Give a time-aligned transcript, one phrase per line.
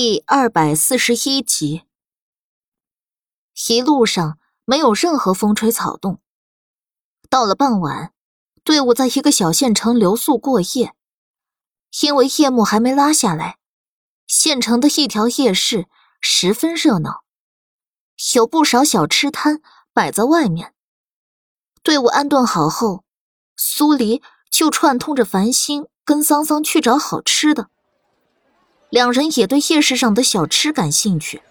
[0.00, 1.82] 第二百四十一集，
[3.68, 6.22] 一路上没有任何风吹草动。
[7.28, 8.12] 到了傍晚，
[8.62, 10.94] 队伍在一个小县城留宿过夜。
[12.00, 13.58] 因为夜幕还没拉下来，
[14.28, 15.88] 县城的一条夜市
[16.20, 17.24] 十分热闹，
[18.36, 19.60] 有不少小吃摊
[19.92, 20.74] 摆在外面。
[21.82, 23.02] 队伍安顿好后，
[23.56, 27.70] 苏黎就串通着繁星跟桑桑去找好吃的。
[28.90, 31.42] 两人也对夜市上的小吃感兴趣，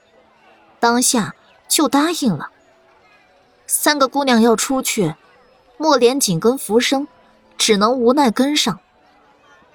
[0.79, 1.35] 当下
[1.67, 2.49] 就答应了。
[3.67, 5.15] 三个姑娘要出去，
[5.77, 7.07] 莫连紧跟浮生
[7.57, 8.79] 只能无奈跟上，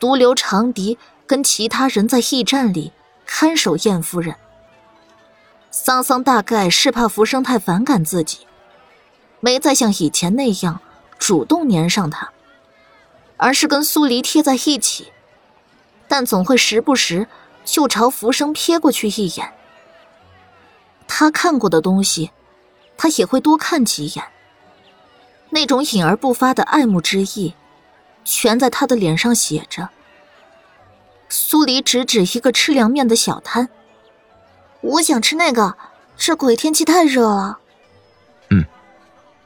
[0.01, 2.93] 独留长笛跟其他人在驿站里
[3.25, 4.35] 看守燕夫人。
[5.71, 8.47] 桑桑大概是怕浮生太反感自己，
[9.39, 10.81] 没再像以前那样
[11.17, 12.33] 主动粘上他，
[13.37, 15.13] 而是跟苏黎贴在一起，
[16.09, 17.29] 但总会时不时。
[17.65, 19.53] 就朝浮生瞥过去一眼，
[21.07, 22.31] 他看过的东西，
[22.97, 24.25] 他也会多看几眼。
[25.51, 27.55] 那种隐而不发的爱慕之意，
[28.25, 29.91] 全在他的脸上写着。
[31.29, 33.69] 苏黎指指一个吃凉面的小摊，
[34.81, 35.77] 我想吃那个，
[36.17, 37.59] 这鬼天气太热了。
[38.51, 38.65] 嗯，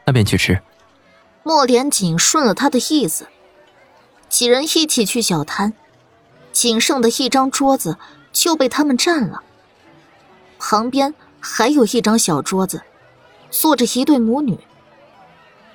[0.05, 0.63] 那便去吃。
[1.43, 3.29] 莫连锦顺了他的意思，
[4.29, 5.75] 几人一起去小摊。
[6.57, 7.99] 仅剩的一张桌子
[8.33, 9.43] 就被他们占了。
[10.59, 12.81] 旁边还有一张小桌子，
[13.51, 14.59] 坐着一对母女。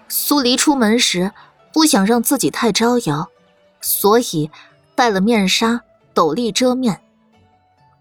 [0.10, 1.34] 苏黎出门时
[1.72, 3.30] 不想让自己太招摇，
[3.80, 4.50] 所以
[4.96, 5.84] 戴了面纱，
[6.16, 7.00] 斗笠遮面。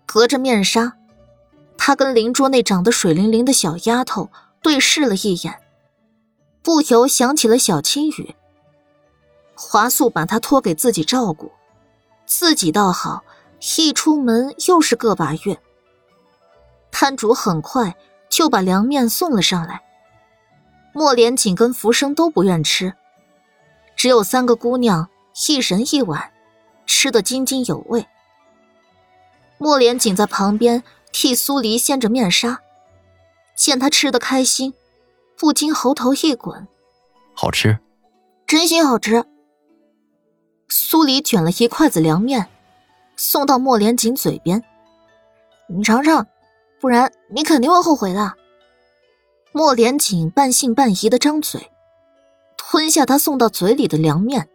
[0.06, 0.94] 隔着面纱，
[1.76, 4.30] 他跟邻桌那长得水灵灵的小丫头
[4.62, 5.60] 对视了一眼，
[6.62, 8.34] 不由想起了小青雨。
[9.54, 11.52] 华素把她托给自己照顾。
[12.30, 13.24] 自己倒好，
[13.76, 15.60] 一出门又是个把月。
[16.92, 17.96] 摊主很快
[18.28, 19.82] 就把凉面送了上来。
[20.94, 22.94] 莫连锦跟浮生都不愿吃，
[23.96, 25.08] 只有三个姑娘
[25.48, 26.32] 一人一碗，
[26.86, 28.06] 吃得津津有味。
[29.58, 32.60] 莫连锦在旁边替苏黎掀着面纱，
[33.56, 34.72] 见他吃得开心，
[35.36, 36.68] 不禁喉头一滚
[37.34, 37.80] ：“好吃，
[38.46, 39.24] 真心好吃。”
[40.72, 42.46] 苏黎卷了一筷子凉面，
[43.16, 44.62] 送到莫连锦嘴边
[45.68, 46.28] ：“你尝尝，
[46.80, 48.34] 不然你肯定会后悔的。”
[49.50, 51.72] 莫连锦半信半疑的张嘴，
[52.56, 54.48] 吞下他送到嘴里的凉面。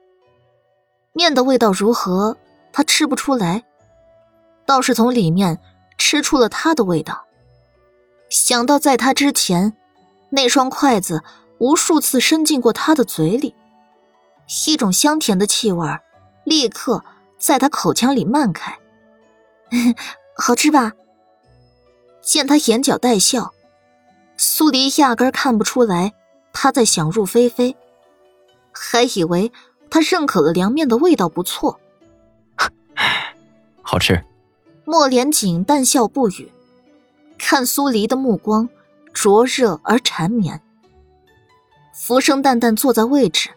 [1.12, 2.38] 面的味道如何，
[2.72, 3.66] 他吃不出来，
[4.66, 5.60] 倒是从里面
[5.98, 7.26] 吃出了他的味道。
[8.30, 9.76] 想到在他之前，
[10.30, 11.26] 那双筷子
[11.58, 13.54] 无数次伸进过他的嘴里，
[14.66, 16.02] 一种香甜的气味儿。
[16.46, 17.04] 立刻
[17.38, 18.80] 在他口腔里漫开，
[20.38, 20.94] 好吃吧？
[22.22, 23.54] 见他眼角带笑，
[24.38, 26.14] 苏黎压根看不出来
[26.54, 27.76] 他在想入非非，
[28.72, 29.52] 还以为
[29.90, 31.80] 他认可了凉面的味道不错。
[33.84, 34.24] 好吃。
[34.86, 36.52] 莫连锦淡笑不语，
[37.40, 38.70] 看苏黎的目光
[39.14, 40.62] 灼热而缠绵。
[41.92, 43.50] 浮生淡淡坐在位置，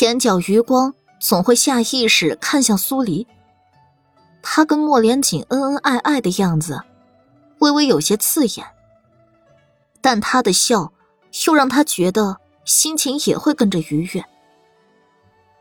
[0.00, 0.94] 眼角余光。
[1.24, 3.26] 总会下意识看向苏黎，
[4.42, 6.82] 他跟莫连锦恩恩爱爱的样子，
[7.60, 8.66] 微微有些刺眼。
[10.02, 10.92] 但他的笑，
[11.46, 12.36] 又让他觉得
[12.66, 14.22] 心情也会跟着愉悦。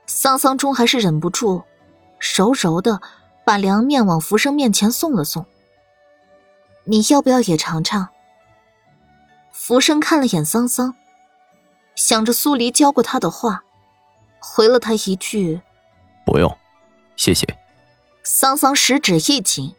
[0.05, 1.63] 桑桑终还是忍不住，
[2.35, 2.99] 柔柔的
[3.45, 5.45] 把凉面往浮生面前送了送。
[6.83, 8.09] 你要不要也尝尝？
[9.53, 10.93] 浮生看了眼桑桑，
[11.95, 13.63] 想着苏黎教过他的话。
[14.45, 15.61] 回了他一句
[16.27, 16.57] ：“不用，
[17.15, 17.47] 谢谢。”
[18.23, 19.73] 桑桑食指一紧，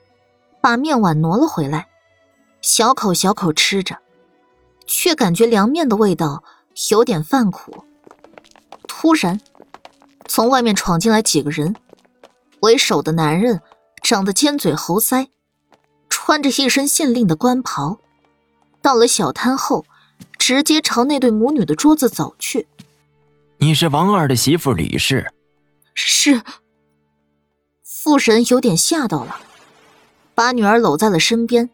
[0.62, 1.86] 把面碗挪了回来，
[2.62, 3.98] 小口小口吃着，
[4.86, 6.42] 却感觉凉面的味道
[6.90, 7.84] 有点泛苦。
[8.88, 9.38] 突然，
[10.26, 11.76] 从外面闯进来几个人，
[12.60, 13.60] 为首的男人
[14.02, 15.28] 长得尖嘴猴腮，
[16.08, 17.98] 穿着一身县令的官袍，
[18.80, 19.84] 到了小摊后，
[20.38, 22.66] 直接朝那对母女的桌子走去。
[23.64, 25.32] 你是王二的媳妇李氏，
[25.94, 26.42] 是。
[27.82, 29.40] 父神有点吓到了，
[30.34, 31.70] 把女儿搂在了身边，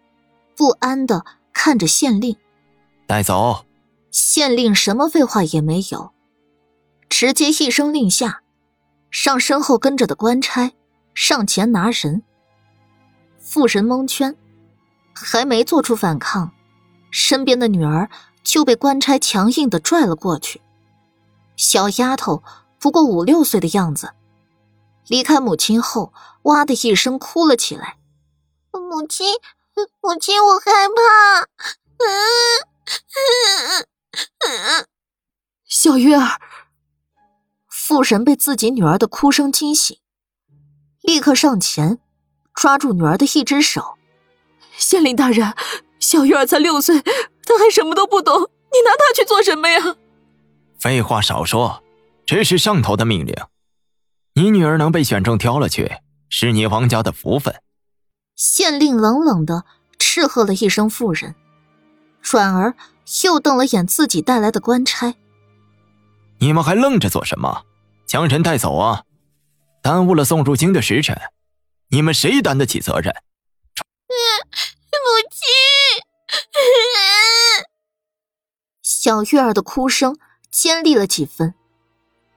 [0.56, 2.37] 不安的看着县令。
[3.08, 3.66] 带走。
[4.12, 6.12] 县令什么废话也没有，
[7.08, 8.43] 直接一声令下，
[9.10, 10.70] 让身后跟着的官差
[11.12, 12.22] 上前拿人。
[13.40, 14.36] 父神蒙圈，
[15.12, 16.52] 还没做出反抗，
[17.10, 18.08] 身边的女儿
[18.44, 20.60] 就被官差强硬的拽了过去。
[21.60, 22.42] 小丫头
[22.78, 24.14] 不过五六岁的样子，
[25.06, 26.14] 离开母亲后，
[26.44, 27.98] 哇的一声哭了起来。
[28.72, 29.34] 母亲，
[30.00, 31.46] 母亲，我害怕。
[35.66, 36.40] 小月儿，
[37.68, 39.98] 父神被自己女儿的哭声惊醒，
[41.02, 41.98] 立刻上前
[42.54, 43.98] 抓住女儿的一只手。
[44.78, 45.54] 县令大人，
[45.98, 49.96] 小月儿才六岁，她还什么都不懂，你拿她去做什么呀？
[50.81, 51.85] 废话少说，
[52.25, 53.35] 这是上头的命令。
[54.35, 55.99] 你女儿能被选中挑了去，
[56.31, 57.62] 是你王家的福分。
[58.35, 59.67] 县令冷冷的
[59.99, 61.35] 斥喝了一声妇人，
[62.23, 62.75] 转而
[63.25, 65.15] 又瞪了眼自己带来的官差。
[66.38, 67.67] 你们还愣着做什么？
[68.06, 69.05] 将人带走啊！
[69.82, 71.21] 耽误了送入京的时辰，
[71.91, 73.15] 你们谁担得起责任？
[74.91, 74.99] 母
[75.31, 75.41] 亲，
[78.82, 80.17] 小月儿的哭声
[80.50, 81.55] 尖利了几分，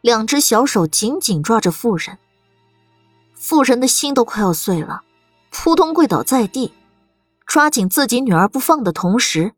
[0.01, 2.19] 两只小手紧紧抓着妇人。
[3.33, 5.01] 妇人的心都快要碎了，
[5.49, 6.73] 扑通跪倒在地，
[7.45, 9.53] 抓紧自己女儿不放的同时，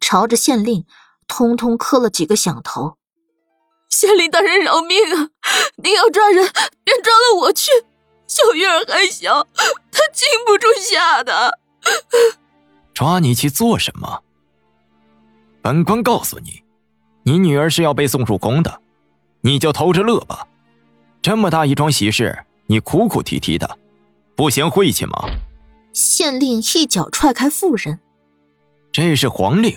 [0.00, 0.84] 朝着县令
[1.26, 2.96] 通通磕了几个响头。
[3.88, 5.30] 县令大人饶命啊！
[5.76, 6.52] 您要抓人，
[6.84, 7.70] 便抓了我去。
[8.26, 9.46] 小月儿还小，
[9.90, 11.58] 她经不住吓的。
[12.92, 14.22] 抓你去做什么？
[15.62, 16.62] 本官告诉你，
[17.26, 18.80] 你女儿是要被送入宫的，
[19.40, 20.46] 你就偷着乐吧。
[21.20, 23.78] 这么大一桩喜事，你哭哭啼啼的，
[24.36, 25.28] 不嫌晦气吗？
[25.92, 27.98] 县令一脚踹开妇人。
[28.92, 29.76] 这是皇令，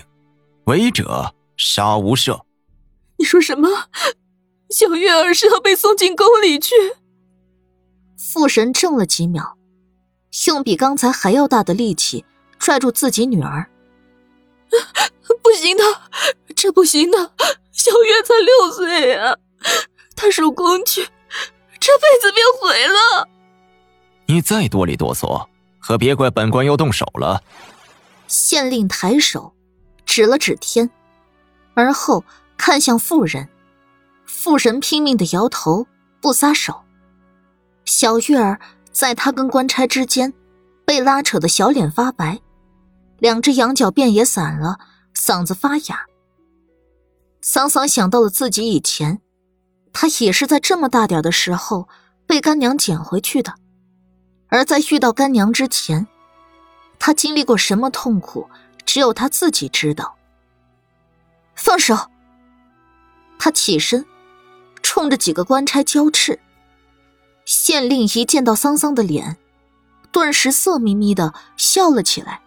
[0.66, 2.40] 违者杀无赦。
[3.18, 3.68] 你说什么？
[4.70, 6.72] 小月儿是要被送进宫里去？
[8.16, 9.58] 妇神怔了几秒，
[10.46, 12.24] 用比刚才还要大的力气。
[12.60, 13.70] 拽住自己女儿，
[15.42, 15.82] 不行的，
[16.62, 17.32] 这不行的。
[17.72, 19.34] 小月才六岁呀，
[20.14, 21.08] 她入宫去，
[21.80, 23.26] 这辈子便毁了。
[24.26, 25.48] 你再多里哆嗦，
[25.78, 27.42] 可别怪本官要动手了。
[28.26, 29.54] 县令抬手
[30.04, 30.90] 指了指天，
[31.72, 32.22] 而后
[32.58, 33.48] 看向妇人，
[34.26, 35.86] 妇人拼命的摇头，
[36.20, 36.82] 不撒手。
[37.86, 38.60] 小月儿
[38.92, 40.34] 在他跟官差之间，
[40.84, 42.38] 被拉扯的小脸发白。
[43.18, 44.78] 两只羊角辫也散了，
[45.16, 46.04] 嗓子发哑。
[47.42, 49.20] 桑桑想到了自己以前，
[49.92, 51.88] 他也是在这么大点的时候
[52.26, 53.54] 被干娘捡回去的，
[54.48, 56.06] 而在遇到干娘之前，
[56.98, 58.48] 他经历过什么痛苦，
[58.84, 60.16] 只有他自己知道。
[61.54, 62.10] 放手！
[63.38, 64.04] 他起身，
[64.82, 66.38] 冲着几个官差交斥。
[67.46, 69.38] 县令一见到桑桑的脸，
[70.12, 72.40] 顿时色眯眯的笑了起来。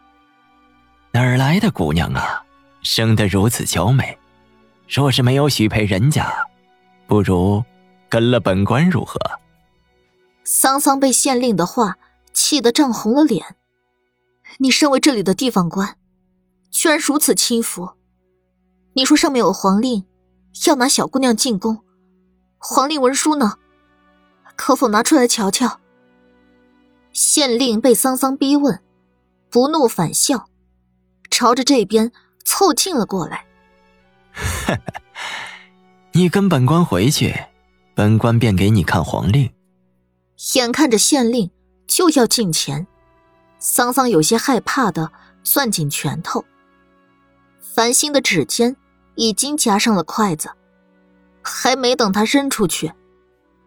[1.12, 2.44] 哪儿来的姑娘啊，
[2.84, 4.18] 生得如此娇美，
[4.88, 6.48] 若是没有许配人家，
[7.08, 7.64] 不如
[8.10, 9.20] 跟了本官如何？
[10.44, 11.98] 桑桑被县令的话
[12.34, 13.56] 气得涨红了脸。
[14.60, 15.98] 你身为这里的地方官，
[16.70, 17.94] 居然如此轻浮！
[18.94, 20.06] 你说上面有皇令，
[20.68, 21.84] 要拿小姑娘进宫，
[22.60, 23.58] 皇令文书呢？
[24.56, 25.80] 可否拿出来瞧瞧？
[27.12, 28.80] 县令被桑桑逼问，
[29.50, 30.48] 不怒反笑。
[31.32, 32.12] 朝着这边
[32.46, 33.46] 凑近了过来。
[36.14, 37.36] 你跟本官回去，
[37.96, 39.52] 本官便给你看皇令。
[40.56, 41.50] 眼看着县令
[41.88, 42.86] 就要近前，
[43.60, 45.12] 桑桑有些害怕的
[45.44, 46.44] 攥紧拳头。
[47.60, 48.76] 繁星的指尖
[49.16, 50.52] 已经夹上了筷子，
[51.42, 52.94] 还没等他扔出去，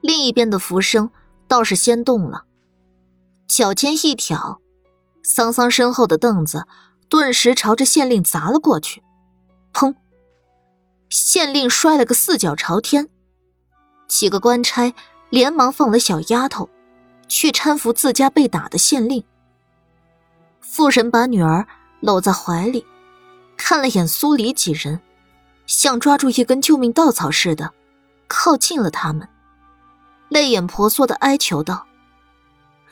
[0.01, 1.11] 另一边的浮生
[1.49, 2.45] 倒是先动了，
[3.49, 4.61] 脚尖一挑，
[5.23, 6.67] 桑桑身后的凳子。
[7.09, 9.01] 顿时朝着县令砸了过去，
[9.73, 9.95] 砰！
[11.09, 13.09] 县令摔了个四脚朝天，
[14.09, 14.95] 几个官差
[15.31, 16.69] 连忙放了小丫头，
[17.29, 19.25] 去搀扶自家被打的县令。
[20.61, 21.67] 父神把女儿
[22.01, 22.85] 搂在怀里，
[23.57, 25.01] 看了眼苏黎几人，
[25.67, 27.73] 像抓住一根救命稻草似的，
[28.27, 29.29] 靠近了他们，
[30.29, 31.87] 泪眼婆娑的哀求道：“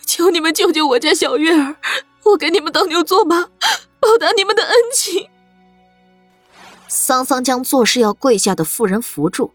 [0.07, 1.77] 求你们救救我家小月儿，
[2.25, 3.49] 我给你们当牛做马。”
[4.01, 5.31] 报答你们的恩情。
[6.89, 9.53] 桑桑将做事要跪下的妇人扶住，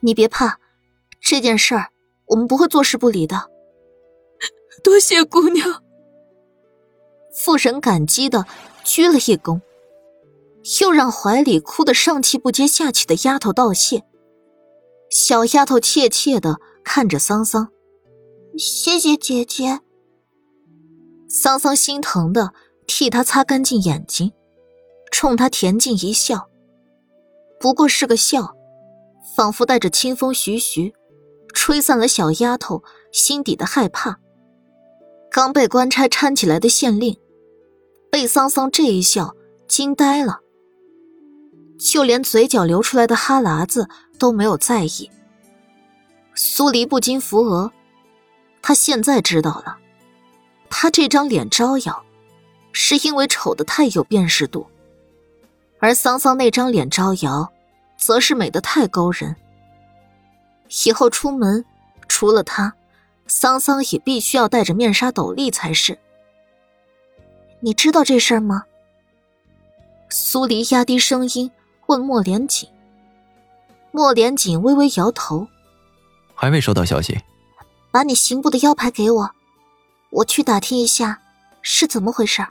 [0.00, 0.58] 你别怕，
[1.20, 1.90] 这件事儿
[2.26, 3.50] 我们不会坐视不理的。
[4.82, 5.82] 多谢姑娘。
[7.34, 8.46] 妇人感激的
[8.84, 9.60] 鞠了一躬，
[10.80, 14.04] 又让怀里哭得上气不接下气的丫头道谢。
[15.10, 17.70] 小丫头怯怯的看着桑桑，
[18.58, 19.80] 谢谢姐姐。
[21.28, 22.52] 桑桑心疼的。
[22.88, 24.32] 替她擦干净眼睛，
[25.18, 26.46] 冲他恬静一笑。
[27.58, 28.54] 不过是个笑，
[29.34, 30.92] 仿佛带着清风徐徐，
[31.54, 34.18] 吹散了小丫头心底的害怕。
[35.30, 37.16] 刚被官差搀起来的县令，
[38.10, 39.34] 被桑桑这一笑
[39.66, 40.40] 惊呆了，
[41.78, 45.10] 就连嘴角流出来的哈喇子都没有在意。
[46.34, 47.72] 苏黎不禁扶额，
[48.60, 49.78] 他现在知道了，
[50.68, 52.04] 他这张脸招摇，
[52.70, 54.66] 是因为丑的太有辨识度，
[55.78, 57.52] 而桑桑那张脸招摇，
[57.96, 59.36] 则是美的太勾人。
[60.86, 61.64] 以后出门，
[62.08, 62.74] 除了他。
[63.28, 65.98] 桑桑也必须要戴着面纱斗笠才是。
[67.58, 68.62] 你知道这事儿吗？
[70.08, 71.50] 苏黎压低声音
[71.86, 72.68] 问莫连锦。
[73.90, 75.48] 莫连锦微微摇头，
[76.36, 77.20] 还没收到消息。
[77.90, 79.30] 把你刑部的腰牌给我，
[80.10, 81.20] 我去打听一下
[81.62, 82.46] 是怎么回事。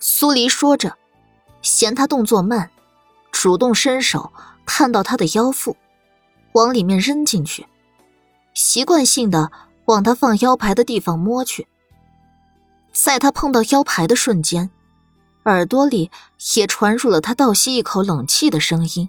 [0.00, 0.96] 苏黎说着，
[1.62, 2.70] 嫌他动作慢，
[3.30, 4.32] 主动伸手
[4.66, 5.76] 探到他的腰腹，
[6.52, 7.66] 往里面扔进去。
[8.54, 9.50] 习惯性的
[9.86, 11.66] 往他放腰牌的地方摸去，
[12.92, 14.70] 在他碰到腰牌的瞬间，
[15.44, 16.10] 耳朵里
[16.56, 19.08] 也传入了他倒吸一口冷气的声音。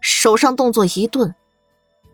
[0.00, 1.34] 手上动作一顿，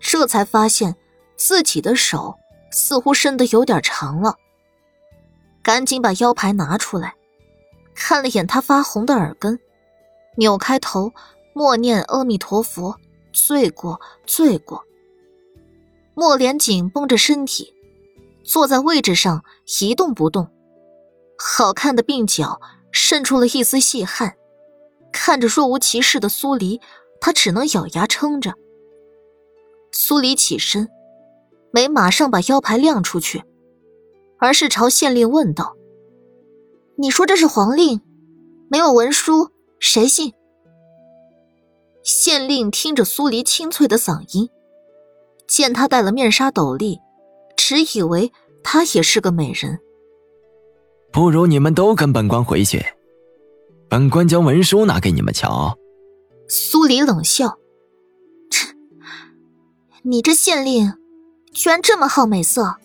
[0.00, 0.96] 这才发现
[1.36, 2.36] 自己的手
[2.70, 4.36] 似乎伸得有点长了，
[5.62, 7.14] 赶紧把腰牌拿出来，
[7.96, 9.58] 看了眼他发红的耳根，
[10.36, 11.12] 扭开头
[11.54, 12.96] 默念阿弥陀佛，
[13.32, 14.84] 罪过，罪过。
[16.14, 17.74] 莫连紧绷着身体，
[18.44, 19.44] 坐在位置上
[19.80, 20.48] 一动不动，
[21.38, 22.60] 好看的鬓角
[22.92, 24.36] 渗出了一丝细汗。
[25.12, 26.80] 看着若无其事的苏黎，
[27.20, 28.54] 他只能咬牙撑着。
[29.92, 30.88] 苏黎起身，
[31.70, 33.42] 没马上把腰牌亮出去，
[34.38, 35.75] 而是朝县令问道
[36.98, 38.00] ：“你说这是皇令，
[38.68, 40.32] 没有文书，谁信？”
[42.02, 44.48] 县令听着苏黎清脆的嗓音。
[45.46, 46.98] 见她戴了面纱斗笠，
[47.56, 49.78] 只以为她也是个美人。
[51.12, 52.84] 不如你们都跟本官回去，
[53.88, 55.76] 本官将文书拿给你们瞧。
[56.48, 57.58] 苏黎冷笑
[58.50, 58.74] ：“切，
[60.02, 60.94] 你这县令
[61.52, 62.76] 居然这么好美色，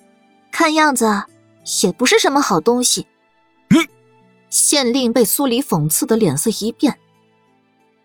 [0.51, 1.23] 看样子
[1.83, 3.07] 也不是什么好东西。”
[4.51, 6.99] 县令被苏黎讽刺的脸色一变，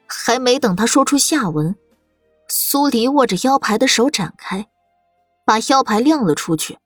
[0.06, 1.76] 还没等他说出下文。
[2.48, 4.68] 苏黎握着腰牌的手展开，
[5.44, 6.78] 把腰牌亮了出去。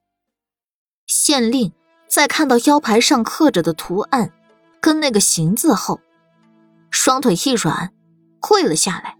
[1.06, 1.72] 县令
[2.08, 4.32] 在看到腰牌上刻着的图案，
[4.80, 6.00] 跟那个“行”字后，
[6.90, 7.92] 双腿一软，
[8.40, 9.18] 跪了下来。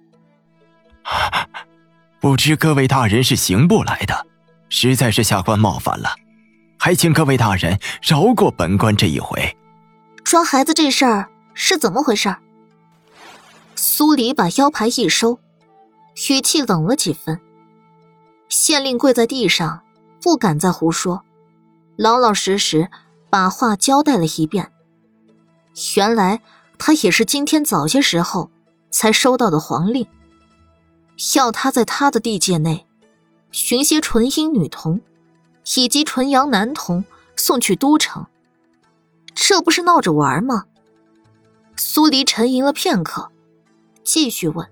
[2.19, 4.27] 不知各位大人是刑部来的，
[4.71, 6.15] 实在是下官冒犯了，
[6.79, 9.55] 还请各位大人饶过本官这一回。
[10.25, 12.35] 抓孩子这事儿是怎么回事？
[13.75, 15.39] 苏黎把腰牌一收。
[16.29, 17.41] 语气冷了几分。
[18.49, 19.81] 县令跪在地上，
[20.21, 21.25] 不敢再胡说，
[21.97, 22.91] 老老实实
[23.31, 24.71] 把话交代了一遍。
[25.97, 26.43] 原来
[26.79, 28.51] 他也是今天早些时候
[28.91, 30.07] 才收到的皇令，
[31.37, 32.87] 要他在他的地界内
[33.51, 35.01] 寻些纯阴女童，
[35.77, 37.05] 以及纯阳男童
[37.37, 38.27] 送去都城。
[39.35, 40.65] 这不是闹着玩吗？
[41.77, 43.31] 苏黎沉吟了片刻，
[44.05, 44.69] 继续问。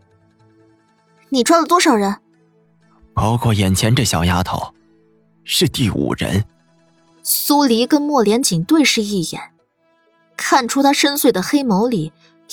[1.31, 2.21] 你抓了多少人？
[3.15, 4.75] 包括眼前这小丫头，
[5.45, 6.45] 是第五人。
[7.23, 9.53] 苏黎跟莫连锦对视一眼，
[10.37, 12.13] 看出他深邃的黑眸里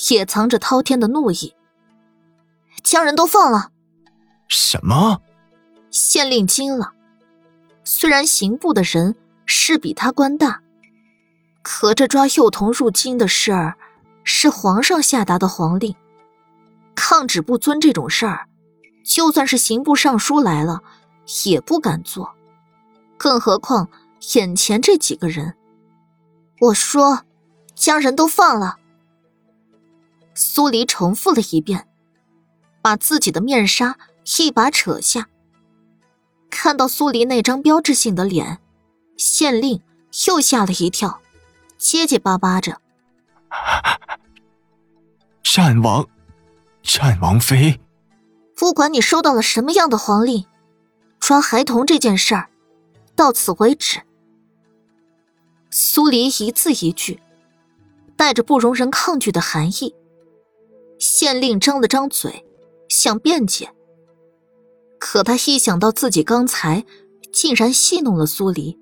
[0.09, 1.53] 也藏着滔天的怒意。
[2.83, 3.71] 将人都放了。
[4.47, 5.21] 什么？
[5.91, 6.93] 县令惊了。
[7.83, 10.62] 虽然刑部的人是比他官大，
[11.67, 13.75] 可这抓幼童入京的事儿，
[14.24, 15.95] 是皇上下达的皇令，
[16.93, 18.48] 抗旨不遵这种事儿。
[19.03, 20.81] 就算是刑部尚书来了，
[21.43, 22.36] 也不敢做，
[23.17, 23.89] 更何况
[24.36, 25.55] 眼前这几个人。
[26.62, 27.24] 我说，
[27.74, 28.77] 将人都放了。
[30.36, 31.88] 苏黎重复了一遍，
[32.84, 33.98] 把自己的面纱
[34.38, 35.29] 一把扯下。
[36.51, 38.60] 看到苏黎那张标志性的脸，
[39.17, 39.81] 县令
[40.27, 41.22] 又吓了一跳，
[41.77, 42.82] 结结巴巴着
[45.44, 46.08] ：“战王，
[46.82, 47.79] 战王妃。”
[48.55, 50.46] 不管你收到了什么样的皇令，
[51.20, 52.50] 抓孩童这件事儿，
[53.15, 54.01] 到此为止。
[55.70, 57.22] 苏黎一字一句，
[58.15, 59.94] 带着不容人抗拒的含义。
[60.98, 62.46] 县令张了张嘴，
[62.88, 63.74] 想辩解，
[64.98, 66.86] 可他一想到自己刚才
[67.34, 68.79] 竟然戏弄了苏黎，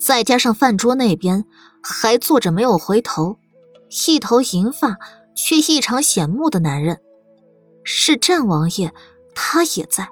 [0.00, 1.44] 再加上饭桌那边
[1.82, 3.38] 还坐着没有回头、
[4.06, 4.96] 一头银发
[5.36, 7.00] 却异常显目的男人。
[7.84, 8.92] 是战王爷，
[9.34, 10.08] 他也在。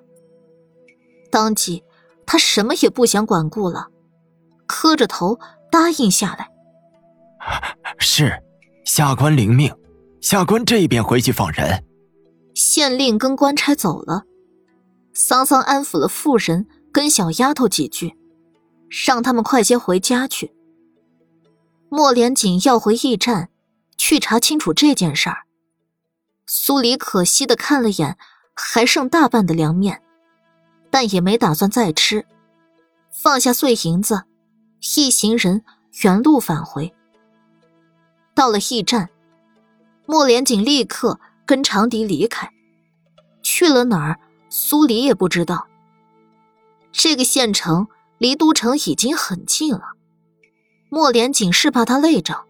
[1.31, 1.83] 当即，
[2.27, 3.89] 他什么也不想管顾了，
[4.67, 5.39] 磕着头
[5.71, 6.49] 答应下来。
[7.99, 8.43] 是，
[8.85, 9.75] 下官领命。
[10.21, 11.85] 下官这边回去放人。
[12.55, 14.25] 县令跟官差走了，
[15.15, 18.18] 桑桑安抚了妇人跟小丫头几句，
[18.89, 20.53] 让他们快些回家去。
[21.89, 23.49] 莫连锦要回驿站，
[23.97, 25.45] 去查清楚这件事儿。
[26.47, 28.17] 苏黎可惜的看了眼
[28.55, 30.03] 还剩大半的凉面，
[30.91, 32.27] 但也没打算再吃，
[33.11, 34.25] 放下碎银子，
[34.97, 35.65] 一行人
[36.03, 36.95] 原路返回。
[38.35, 39.11] 到了驿站，
[40.07, 42.51] 莫连锦立刻跟长笛离开，
[43.43, 45.67] 去了哪儿，苏黎也不知道。
[46.93, 47.87] 这个县城
[48.19, 49.93] 离都城已经很近了，
[50.91, 52.45] 莫连锦是怕他累着，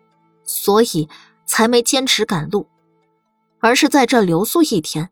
[0.45, 1.09] 所以
[1.47, 2.67] 才没坚持赶路，
[3.61, 5.11] 而是在这留宿一天。